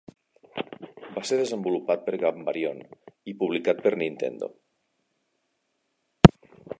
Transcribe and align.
Va 1.17 1.23
ser 1.31 1.37
desenvolupat 1.41 2.07
per 2.07 2.17
Ganbarion 2.23 2.81
i 3.33 3.37
publicat 3.43 3.83
per 3.85 3.93
Nintendo. 4.05 4.53